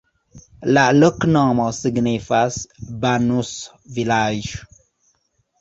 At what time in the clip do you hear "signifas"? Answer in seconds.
1.79-2.57